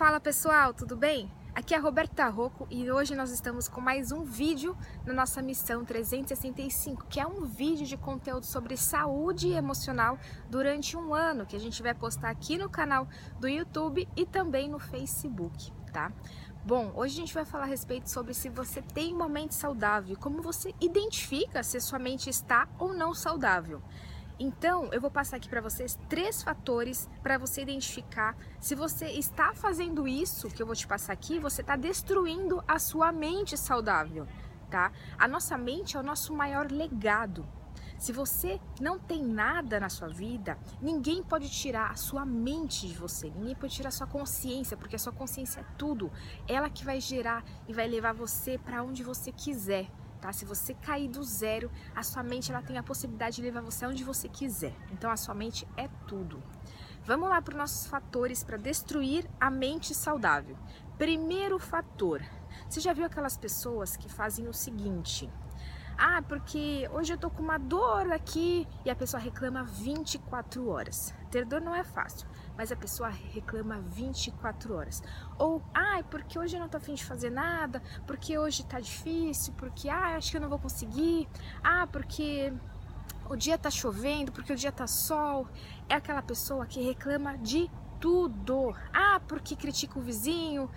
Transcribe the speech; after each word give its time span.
Fala 0.00 0.18
pessoal, 0.18 0.72
tudo 0.72 0.96
bem? 0.96 1.30
Aqui 1.54 1.74
é 1.74 1.76
a 1.76 1.80
Roberta 1.80 2.26
Rocco 2.26 2.66
e 2.70 2.90
hoje 2.90 3.14
nós 3.14 3.30
estamos 3.30 3.68
com 3.68 3.82
mais 3.82 4.10
um 4.10 4.22
vídeo 4.24 4.74
na 5.04 5.12
nossa 5.12 5.42
missão 5.42 5.84
365, 5.84 7.04
que 7.04 7.20
é 7.20 7.26
um 7.26 7.44
vídeo 7.44 7.86
de 7.86 7.98
conteúdo 7.98 8.46
sobre 8.46 8.78
saúde 8.78 9.50
emocional 9.50 10.18
durante 10.48 10.96
um 10.96 11.12
ano, 11.12 11.44
que 11.44 11.54
a 11.54 11.60
gente 11.60 11.82
vai 11.82 11.92
postar 11.92 12.30
aqui 12.30 12.56
no 12.56 12.70
canal 12.70 13.06
do 13.38 13.46
YouTube 13.46 14.08
e 14.16 14.24
também 14.24 14.70
no 14.70 14.78
Facebook, 14.78 15.70
tá? 15.92 16.10
Bom, 16.64 16.92
hoje 16.94 17.16
a 17.16 17.20
gente 17.20 17.34
vai 17.34 17.44
falar 17.44 17.64
a 17.64 17.66
respeito 17.66 18.08
sobre 18.08 18.32
se 18.32 18.48
você 18.48 18.80
tem 18.80 19.12
uma 19.12 19.28
mente 19.28 19.54
saudável, 19.54 20.16
como 20.18 20.40
você 20.40 20.74
identifica 20.80 21.62
se 21.62 21.78
sua 21.78 21.98
mente 21.98 22.30
está 22.30 22.66
ou 22.78 22.94
não 22.94 23.12
saudável. 23.12 23.82
Então, 24.42 24.88
eu 24.90 25.02
vou 25.02 25.10
passar 25.10 25.36
aqui 25.36 25.50
para 25.50 25.60
vocês 25.60 25.98
três 26.08 26.42
fatores 26.42 27.06
para 27.22 27.36
você 27.36 27.60
identificar 27.60 28.34
se 28.58 28.74
você 28.74 29.04
está 29.10 29.52
fazendo 29.52 30.08
isso 30.08 30.48
que 30.48 30.62
eu 30.62 30.66
vou 30.66 30.74
te 30.74 30.86
passar 30.86 31.12
aqui, 31.12 31.38
você 31.38 31.60
está 31.60 31.76
destruindo 31.76 32.64
a 32.66 32.78
sua 32.78 33.12
mente 33.12 33.54
saudável, 33.58 34.26
tá? 34.70 34.92
A 35.18 35.28
nossa 35.28 35.58
mente 35.58 35.94
é 35.94 36.00
o 36.00 36.02
nosso 36.02 36.32
maior 36.32 36.72
legado. 36.72 37.46
Se 37.98 38.12
você 38.12 38.58
não 38.80 38.98
tem 38.98 39.22
nada 39.22 39.78
na 39.78 39.90
sua 39.90 40.08
vida, 40.08 40.56
ninguém 40.80 41.22
pode 41.22 41.50
tirar 41.50 41.90
a 41.90 41.96
sua 41.96 42.24
mente 42.24 42.88
de 42.88 42.94
você, 42.94 43.28
ninguém 43.28 43.54
pode 43.54 43.74
tirar 43.74 43.90
a 43.90 43.92
sua 43.92 44.06
consciência, 44.06 44.74
porque 44.74 44.96
a 44.96 44.98
sua 44.98 45.12
consciência 45.12 45.60
é 45.60 45.64
tudo. 45.76 46.10
Ela 46.48 46.70
que 46.70 46.82
vai 46.82 46.98
gerar 46.98 47.44
e 47.68 47.74
vai 47.74 47.86
levar 47.86 48.14
você 48.14 48.56
para 48.56 48.82
onde 48.82 49.04
você 49.04 49.30
quiser 49.30 49.90
tá? 50.20 50.32
Se 50.32 50.44
você 50.44 50.74
cair 50.74 51.08
do 51.08 51.22
zero, 51.22 51.70
a 51.94 52.02
sua 52.02 52.22
mente 52.22 52.52
ela 52.52 52.62
tem 52.62 52.78
a 52.78 52.82
possibilidade 52.82 53.36
de 53.36 53.42
levar 53.42 53.62
você 53.62 53.86
onde 53.86 54.04
você 54.04 54.28
quiser. 54.28 54.74
Então 54.92 55.10
a 55.10 55.16
sua 55.16 55.34
mente 55.34 55.66
é 55.76 55.88
tudo. 56.06 56.42
Vamos 57.04 57.28
lá 57.28 57.40
para 57.40 57.52
os 57.52 57.58
nossos 57.58 57.86
fatores 57.86 58.44
para 58.44 58.56
destruir 58.56 59.28
a 59.40 59.50
mente 59.50 59.94
saudável. 59.94 60.56
Primeiro 60.98 61.58
fator. 61.58 62.22
Você 62.68 62.80
já 62.80 62.92
viu 62.92 63.04
aquelas 63.04 63.36
pessoas 63.36 63.96
que 63.96 64.08
fazem 64.08 64.46
o 64.46 64.52
seguinte: 64.52 65.30
ah, 66.00 66.22
porque 66.26 66.88
hoje 66.94 67.12
eu 67.12 67.18
tô 67.18 67.28
com 67.28 67.42
uma 67.42 67.58
dor 67.58 68.10
aqui 68.10 68.66
e 68.86 68.90
a 68.90 68.96
pessoa 68.96 69.22
reclama 69.22 69.64
24 69.64 70.66
horas. 70.66 71.14
Ter 71.30 71.44
dor 71.44 71.60
não 71.60 71.74
é 71.74 71.84
fácil, 71.84 72.26
mas 72.56 72.72
a 72.72 72.76
pessoa 72.76 73.10
reclama 73.10 73.78
24 73.80 74.74
horas. 74.74 75.02
Ou, 75.38 75.62
ah, 75.74 76.02
porque 76.10 76.38
hoje 76.38 76.56
eu 76.56 76.60
não 76.60 76.70
tô 76.70 76.78
afim 76.78 76.94
de 76.94 77.04
fazer 77.04 77.28
nada, 77.28 77.82
porque 78.06 78.38
hoje 78.38 78.64
tá 78.64 78.80
difícil, 78.80 79.52
porque, 79.58 79.90
ah, 79.90 80.16
acho 80.16 80.30
que 80.30 80.38
eu 80.38 80.40
não 80.40 80.48
vou 80.48 80.58
conseguir, 80.58 81.28
ah, 81.62 81.86
porque 81.86 82.50
o 83.28 83.36
dia 83.36 83.58
tá 83.58 83.70
chovendo, 83.70 84.32
porque 84.32 84.54
o 84.54 84.56
dia 84.56 84.72
tá 84.72 84.86
sol. 84.86 85.46
É 85.86 85.94
aquela 85.96 86.22
pessoa 86.22 86.64
que 86.64 86.80
reclama 86.80 87.36
de 87.36 87.70
tudo. 88.00 88.74
Ah, 88.90 89.20
porque 89.28 89.54
critica 89.54 89.98
o 89.98 90.02
vizinho, 90.02 90.70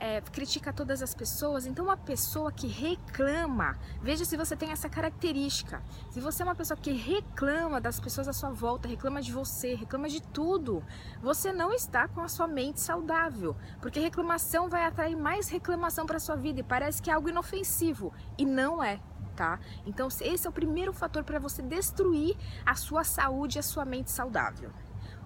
é, 0.00 0.20
critica 0.20 0.72
todas 0.72 1.02
as 1.02 1.14
pessoas. 1.14 1.66
Então, 1.66 1.84
uma 1.84 1.96
pessoa 1.96 2.52
que 2.52 2.66
reclama, 2.66 3.78
veja 4.00 4.24
se 4.24 4.36
você 4.36 4.56
tem 4.56 4.70
essa 4.70 4.88
característica. 4.88 5.82
Se 6.10 6.20
você 6.20 6.42
é 6.42 6.46
uma 6.46 6.54
pessoa 6.54 6.78
que 6.78 6.92
reclama 6.92 7.80
das 7.80 7.98
pessoas 7.98 8.28
à 8.28 8.32
sua 8.32 8.50
volta, 8.50 8.88
reclama 8.88 9.20
de 9.20 9.32
você, 9.32 9.74
reclama 9.74 10.08
de 10.08 10.22
tudo, 10.22 10.84
você 11.20 11.52
não 11.52 11.72
está 11.72 12.06
com 12.08 12.20
a 12.20 12.28
sua 12.28 12.46
mente 12.46 12.80
saudável, 12.80 13.56
porque 13.80 14.00
reclamação 14.00 14.68
vai 14.68 14.84
atrair 14.84 15.16
mais 15.16 15.48
reclamação 15.48 16.06
para 16.06 16.18
sua 16.18 16.36
vida 16.36 16.60
e 16.60 16.62
parece 16.62 17.02
que 17.02 17.10
é 17.10 17.14
algo 17.14 17.28
inofensivo 17.28 18.12
e 18.36 18.44
não 18.44 18.82
é. 18.82 19.00
Tá? 19.34 19.60
Então, 19.86 20.08
esse 20.08 20.48
é 20.48 20.50
o 20.50 20.52
primeiro 20.52 20.92
fator 20.92 21.22
para 21.22 21.38
você 21.38 21.62
destruir 21.62 22.36
a 22.66 22.74
sua 22.74 23.04
saúde 23.04 23.56
e 23.56 23.60
a 23.60 23.62
sua 23.62 23.84
mente 23.84 24.10
saudável. 24.10 24.72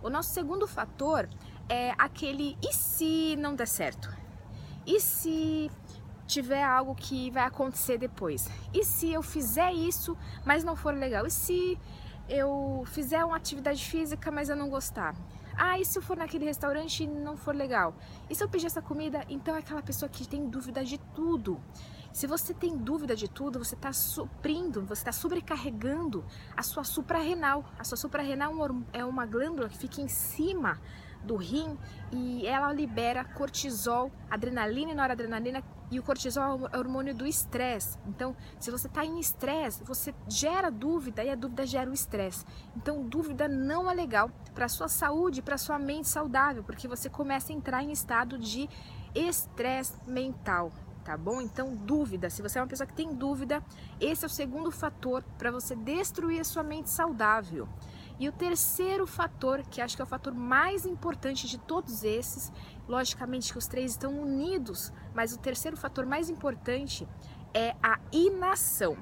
O 0.02 0.10
nosso 0.10 0.34
segundo 0.34 0.66
fator 0.66 1.30
é 1.66 1.94
aquele 1.96 2.58
e 2.62 2.74
se 2.74 3.36
não 3.36 3.54
der 3.54 3.68
certo? 3.68 4.21
E 4.86 5.00
se 5.00 5.70
tiver 6.26 6.62
algo 6.62 6.94
que 6.94 7.30
vai 7.30 7.44
acontecer 7.44 7.98
depois? 7.98 8.48
E 8.72 8.84
se 8.84 9.12
eu 9.12 9.22
fizer 9.22 9.72
isso, 9.72 10.16
mas 10.44 10.64
não 10.64 10.74
for 10.74 10.94
legal? 10.94 11.26
E 11.26 11.30
se 11.30 11.78
eu 12.28 12.84
fizer 12.86 13.24
uma 13.24 13.36
atividade 13.36 13.84
física, 13.84 14.30
mas 14.30 14.48
eu 14.48 14.56
não 14.56 14.68
gostar? 14.68 15.14
Ah, 15.56 15.78
e 15.78 15.84
se 15.84 15.98
eu 15.98 16.02
for 16.02 16.16
naquele 16.16 16.46
restaurante 16.46 17.04
e 17.04 17.06
não 17.06 17.36
for 17.36 17.54
legal? 17.54 17.94
E 18.30 18.34
se 18.34 18.42
eu 18.42 18.48
pedir 18.48 18.66
essa 18.66 18.80
comida? 18.80 19.24
Então 19.28 19.54
é 19.54 19.58
aquela 19.58 19.82
pessoa 19.82 20.08
que 20.08 20.26
tem 20.26 20.48
dúvida 20.48 20.82
de 20.84 20.98
tudo. 21.14 21.60
Se 22.12 22.26
você 22.26 22.52
tem 22.52 22.76
dúvida 22.76 23.14
de 23.14 23.28
tudo, 23.28 23.58
você 23.58 23.74
está 23.74 23.92
suprindo, 23.92 24.82
você 24.82 25.00
está 25.00 25.12
sobrecarregando 25.12 26.24
a 26.56 26.62
sua 26.62 26.84
suprarrenal. 26.84 27.64
A 27.78 27.84
sua 27.84 27.96
suprarrenal 27.96 28.52
é 28.92 29.04
uma 29.04 29.26
glândula 29.26 29.68
que 29.68 29.78
fica 29.78 30.00
em 30.00 30.08
cima 30.08 30.80
do 31.24 31.36
rim 31.36 31.78
e 32.10 32.46
ela 32.46 32.72
libera 32.72 33.24
cortisol, 33.24 34.10
adrenalina 34.30 34.92
e 34.92 34.94
noradrenalina 34.94 35.62
e 35.90 35.98
o 35.98 36.02
cortisol 36.02 36.42
é 36.42 36.76
o 36.76 36.78
hormônio 36.78 37.14
do 37.14 37.26
estresse. 37.26 37.98
Então, 38.06 38.34
se 38.58 38.70
você 38.70 38.86
está 38.86 39.04
em 39.04 39.20
estresse, 39.20 39.84
você 39.84 40.14
gera 40.26 40.70
dúvida 40.70 41.22
e 41.22 41.28
a 41.28 41.34
dúvida 41.34 41.66
gera 41.66 41.90
o 41.90 41.92
estresse. 41.92 42.46
Então, 42.74 43.06
dúvida 43.06 43.46
não 43.46 43.90
é 43.90 43.94
legal 43.94 44.30
para 44.54 44.68
sua 44.68 44.88
saúde, 44.88 45.42
para 45.42 45.58
sua 45.58 45.78
mente 45.78 46.08
saudável, 46.08 46.64
porque 46.64 46.88
você 46.88 47.10
começa 47.10 47.52
a 47.52 47.56
entrar 47.56 47.82
em 47.82 47.92
estado 47.92 48.38
de 48.38 48.68
estresse 49.14 49.98
mental 50.06 50.72
tá 51.02 51.16
bom? 51.16 51.40
Então, 51.40 51.74
dúvida. 51.74 52.30
Se 52.30 52.40
você 52.42 52.58
é 52.58 52.62
uma 52.62 52.68
pessoa 52.68 52.86
que 52.86 52.94
tem 52.94 53.12
dúvida, 53.12 53.62
esse 54.00 54.24
é 54.24 54.26
o 54.26 54.30
segundo 54.30 54.70
fator 54.70 55.22
para 55.36 55.50
você 55.50 55.74
destruir 55.74 56.40
a 56.40 56.44
sua 56.44 56.62
mente 56.62 56.90
saudável. 56.90 57.68
E 58.22 58.28
o 58.28 58.32
terceiro 58.32 59.04
fator, 59.04 59.64
que 59.68 59.80
acho 59.80 59.96
que 59.96 60.00
é 60.00 60.04
o 60.04 60.06
fator 60.06 60.32
mais 60.32 60.86
importante 60.86 61.48
de 61.48 61.58
todos 61.58 62.04
esses, 62.04 62.52
logicamente 62.86 63.50
que 63.50 63.58
os 63.58 63.66
três 63.66 63.90
estão 63.90 64.16
unidos, 64.16 64.92
mas 65.12 65.32
o 65.32 65.38
terceiro 65.40 65.76
fator 65.76 66.06
mais 66.06 66.30
importante 66.30 67.08
é 67.52 67.74
a 67.82 67.98
inação. 68.12 68.96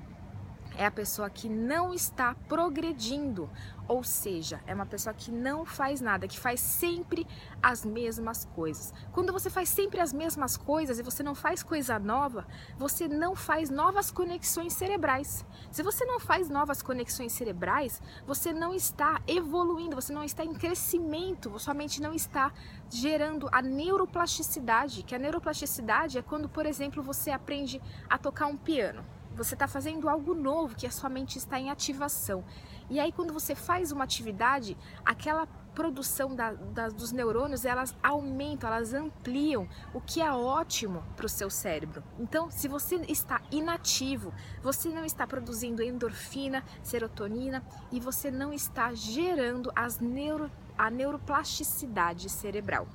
É 0.75 0.87
a 0.87 0.91
pessoa 0.91 1.29
que 1.29 1.51
não 1.51 1.93
está 1.93 2.35
progredindo, 2.49 3.51
ou 3.91 4.05
seja, 4.05 4.61
é 4.69 4.73
uma 4.73 4.87
pessoa 4.87 5.13
que 5.13 5.33
não 5.33 5.65
faz 5.67 6.01
nada, 6.01 6.29
que 6.29 6.39
faz 6.39 6.61
sempre 6.61 7.27
as 7.61 7.85
mesmas 7.85 8.45
coisas. 8.55 8.95
Quando 9.11 9.33
você 9.33 9.51
faz 9.51 9.69
sempre 9.69 9.99
as 9.99 10.13
mesmas 10.13 10.57
coisas 10.57 11.01
e 11.01 11.03
você 11.03 11.25
não 11.25 11.35
faz 11.35 11.61
coisa 11.65 11.99
nova, 11.99 12.47
você 12.79 13.09
não 13.09 13.35
faz 13.35 13.69
novas 13.69 14.13
conexões 14.13 14.75
cerebrais. 14.75 15.45
Se 15.73 15.83
você 15.83 16.05
não 16.05 16.21
faz 16.21 16.49
novas 16.49 16.83
conexões 16.83 17.33
cerebrais, 17.33 18.01
você 18.25 18.53
não 18.53 18.73
está 18.73 19.21
evoluindo, 19.27 19.97
você 19.97 20.13
não 20.13 20.23
está 20.23 20.45
em 20.45 20.55
crescimento, 20.55 21.59
sua 21.59 21.75
mente 21.75 22.01
não 22.01 22.15
está 22.15 22.53
gerando 22.89 23.49
a 23.51 23.61
neuroplasticidade, 23.61 25.03
que 25.03 25.17
a 25.17 25.19
neuroplasticidade 25.19 26.17
é 26.17 26.23
quando, 26.23 26.49
por 26.49 26.65
exemplo, 26.65 27.03
você 27.03 27.33
aprende 27.33 27.83
a 28.09 28.17
tocar 28.17 28.47
um 28.47 28.57
piano 28.57 29.05
você 29.43 29.55
está 29.55 29.67
fazendo 29.67 30.07
algo 30.07 30.35
novo, 30.35 30.77
que 30.77 30.87
a 30.87 30.91
sua 30.91 31.09
mente 31.09 31.39
está 31.39 31.59
em 31.59 31.71
ativação. 31.71 32.45
E 32.91 33.01
aí, 33.01 33.11
quando 33.11 33.33
você 33.33 33.55
faz 33.55 33.91
uma 33.91 34.05
atividade, 34.05 34.77
aquela 35.03 35.47
produção 35.75 36.35
da, 36.35 36.53
da, 36.53 36.89
dos 36.89 37.11
neurônios 37.11 37.65
elas 37.65 37.97
aumentam, 38.03 38.69
elas 38.69 38.93
ampliam, 38.93 39.67
o 39.95 40.01
que 40.01 40.21
é 40.21 40.31
ótimo 40.31 41.03
para 41.17 41.25
o 41.25 41.29
seu 41.29 41.49
cérebro. 41.49 42.03
Então, 42.19 42.51
se 42.51 42.69
você 42.69 42.97
está 43.09 43.41
inativo, 43.51 44.31
você 44.63 44.91
não 44.91 45.07
está 45.07 45.27
produzindo 45.27 45.83
endorfina, 45.83 46.63
serotonina 46.83 47.65
e 47.91 47.99
você 47.99 48.31
não 48.31 48.53
está 48.53 48.93
gerando 48.93 49.73
as 49.75 50.01
neuro, 50.01 50.51
a 50.77 50.91
neuroplasticidade 50.91 52.29
cerebral. 52.29 52.87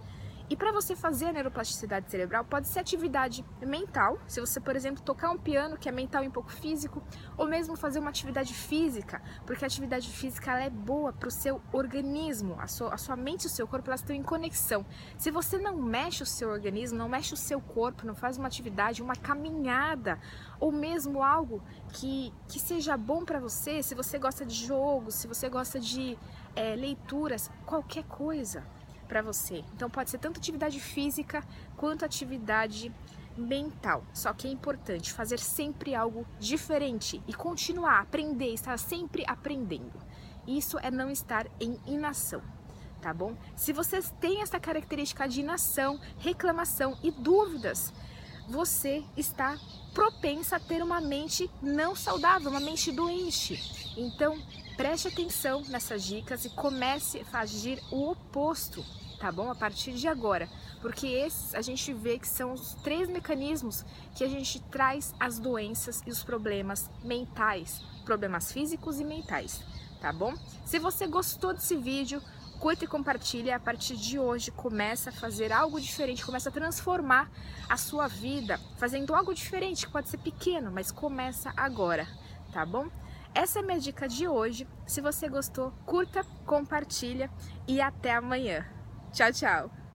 E 0.47 0.55
para 0.55 0.71
você 0.71 0.95
fazer 0.95 1.25
a 1.25 1.31
neuroplasticidade 1.31 2.09
cerebral, 2.09 2.45
pode 2.45 2.67
ser 2.67 2.79
atividade 2.79 3.43
mental, 3.65 4.19
se 4.27 4.39
você, 4.39 4.59
por 4.59 4.75
exemplo, 4.75 5.01
tocar 5.01 5.31
um 5.31 5.37
piano, 5.39 5.75
que 5.75 5.89
é 5.89 5.91
mental 5.91 6.23
e 6.23 6.27
um 6.27 6.31
pouco 6.31 6.51
físico, 6.51 7.01
ou 7.35 7.47
mesmo 7.47 7.75
fazer 7.75 7.97
uma 7.97 8.11
atividade 8.11 8.53
física, 8.53 9.23
porque 9.43 9.65
a 9.65 9.67
atividade 9.67 10.07
física 10.07 10.59
é 10.59 10.69
boa 10.69 11.11
para 11.11 11.29
o 11.29 11.31
seu 11.31 11.59
organismo, 11.73 12.57
a 12.59 12.67
sua, 12.67 12.93
a 12.93 12.97
sua 12.97 13.15
mente 13.15 13.45
e 13.45 13.47
o 13.47 13.49
seu 13.49 13.67
corpo 13.67 13.89
elas 13.89 14.01
estão 14.01 14.15
em 14.15 14.21
conexão. 14.21 14.85
Se 15.17 15.31
você 15.31 15.57
não 15.57 15.77
mexe 15.77 16.21
o 16.21 16.27
seu 16.27 16.49
organismo, 16.49 16.95
não 16.95 17.09
mexe 17.09 17.33
o 17.33 17.37
seu 17.37 17.59
corpo, 17.59 18.05
não 18.05 18.13
faz 18.13 18.37
uma 18.37 18.45
atividade, 18.47 19.01
uma 19.01 19.15
caminhada, 19.15 20.19
ou 20.59 20.71
mesmo 20.71 21.23
algo 21.23 21.63
que, 21.91 22.31
que 22.47 22.59
seja 22.59 22.95
bom 22.95 23.25
para 23.25 23.39
você, 23.39 23.81
se 23.81 23.95
você 23.95 24.19
gosta 24.19 24.45
de 24.45 24.53
jogos, 24.53 25.15
se 25.15 25.27
você 25.27 25.49
gosta 25.49 25.79
de 25.79 26.15
é, 26.55 26.75
leituras, 26.75 27.49
qualquer 27.65 28.03
coisa 28.03 28.63
para 29.05 29.21
você. 29.21 29.63
Então 29.73 29.89
pode 29.89 30.09
ser 30.09 30.17
tanto 30.17 30.37
atividade 30.37 30.79
física 30.79 31.43
quanto 31.77 32.05
atividade 32.05 32.91
mental. 33.37 34.03
Só 34.13 34.33
que 34.33 34.47
é 34.47 34.51
importante 34.51 35.11
fazer 35.11 35.39
sempre 35.39 35.93
algo 35.93 36.25
diferente 36.39 37.21
e 37.27 37.33
continuar 37.33 37.97
a 37.97 38.01
aprender, 38.01 38.53
estar 38.53 38.77
sempre 38.79 39.23
aprendendo. 39.27 39.93
Isso 40.47 40.77
é 40.79 40.91
não 40.91 41.09
estar 41.09 41.47
em 41.59 41.79
inação, 41.87 42.41
tá 43.01 43.13
bom? 43.13 43.35
Se 43.55 43.73
vocês 43.73 44.13
têm 44.19 44.41
essa 44.41 44.59
característica 44.59 45.27
de 45.27 45.41
inação, 45.41 45.99
reclamação 46.19 46.97
e 47.01 47.11
dúvidas, 47.11 47.91
você 48.47 49.03
está 49.17 49.57
propensa 49.95 50.57
a 50.57 50.59
ter 50.59 50.83
uma 50.83 51.01
mente 51.01 51.49
não 51.59 51.95
saudável, 51.95 52.51
uma 52.51 52.59
mente 52.59 52.91
doente. 52.91 53.59
Então, 53.97 54.37
Preste 54.75 55.07
atenção 55.07 55.61
nessas 55.69 56.03
dicas 56.03 56.43
e 56.43 56.49
comece 56.49 57.25
a 57.31 57.39
agir 57.39 57.81
o 57.91 58.09
oposto. 58.11 58.83
tá 59.17 59.31
bom? 59.31 59.49
A 59.49 59.55
partir 59.55 59.93
de 59.93 60.05
agora, 60.05 60.49
porque 60.81 61.07
esses 61.07 61.55
a 61.55 61.61
gente 61.61 61.93
vê 61.93 62.19
que 62.19 62.27
são 62.27 62.51
os 62.51 62.73
três 62.83 63.07
mecanismos 63.07 63.85
que 64.13 64.23
a 64.23 64.27
gente 64.27 64.59
traz 64.63 65.15
as 65.17 65.39
doenças 65.39 66.03
e 66.05 66.09
os 66.11 66.21
problemas 66.23 66.89
mentais, 67.01 67.81
problemas 68.03 68.51
físicos 68.51 68.99
e 68.99 69.05
mentais, 69.05 69.61
tá 70.01 70.11
bom? 70.11 70.33
Se 70.65 70.77
você 70.77 71.07
gostou 71.07 71.53
desse 71.53 71.77
vídeo, 71.77 72.21
curta 72.59 72.85
e 72.85 72.87
compartilha. 72.87 73.55
A 73.55 73.59
partir 73.59 73.95
de 73.95 74.17
hoje, 74.17 74.51
começa 74.51 75.09
a 75.09 75.13
fazer 75.13 75.51
algo 75.51 75.79
diferente, 75.79 76.25
começa 76.25 76.49
a 76.49 76.51
transformar 76.51 77.29
a 77.69 77.77
sua 77.77 78.07
vida, 78.07 78.59
fazendo 78.77 79.13
algo 79.13 79.33
diferente, 79.33 79.85
que 79.85 79.91
pode 79.91 80.09
ser 80.09 80.17
pequeno, 80.17 80.71
mas 80.71 80.91
começa 80.91 81.53
agora, 81.55 82.07
tá 82.51 82.65
bom? 82.65 82.87
Essa 83.33 83.59
é 83.59 83.61
a 83.61 83.65
minha 83.65 83.79
dica 83.79 84.07
de 84.07 84.27
hoje. 84.27 84.67
Se 84.87 85.01
você 85.01 85.27
gostou, 85.27 85.71
curta, 85.85 86.23
compartilha 86.45 87.29
e 87.67 87.81
até 87.81 88.13
amanhã. 88.13 88.65
Tchau, 89.11 89.31
tchau! 89.31 89.84